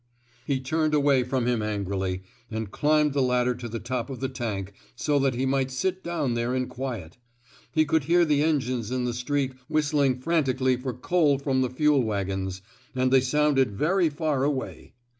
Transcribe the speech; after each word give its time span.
"He 0.51 0.59
turned 0.59 0.95
away 0.95 1.23
from 1.23 1.45
him 1.45 1.61
angrily, 1.61 2.23
and 2.49 2.71
climbed 2.71 3.13
the 3.13 3.21
ladder 3.21 3.53
to 3.53 3.69
the 3.69 3.79
top 3.79 4.09
of 4.09 4.19
the 4.19 4.29
tank, 4.29 4.73
so 4.95 5.19
that 5.19 5.35
he 5.35 5.45
might 5.45 5.69
sit 5.69 6.03
down 6.03 6.33
there 6.33 6.55
in 6.55 6.65
quiet. 6.65 7.19
He 7.71 7.85
could 7.85 8.05
hear 8.05 8.25
the 8.25 8.41
enghies 8.41 8.89
in 8.91 9.05
the 9.05 9.13
street 9.13 9.53
whistling 9.69 10.19
frantically 10.19 10.75
for 10.75 10.93
coal 10.95 11.37
from 11.37 11.61
the 11.61 11.69
fuel 11.69 12.01
wagons; 12.01 12.63
and 12.95 13.13
they 13.13 13.21
sounded 13.21 13.75
very 13.77 14.09
far 14.09 14.43
away. 14.43 14.95